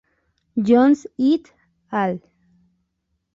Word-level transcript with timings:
Jones 0.69 1.05
"et 1.19 1.51
al. 1.91 2.17